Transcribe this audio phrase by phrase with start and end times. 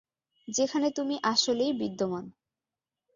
[0.47, 2.25] যেখানে তুমি আসলেই বিদ্যমান।